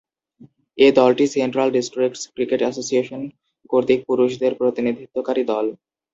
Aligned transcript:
এ 0.77 0.87
দলটি 0.99 1.25
Central 1.35 1.69
Districts 1.75 2.21
Cricket 2.33 2.59
Association 2.63 3.21
কর্তৃক 3.69 3.99
পুরুষদের 4.09 4.51
প্রতিনিধিত্বকারী 4.59 5.43
দল। 5.51 5.65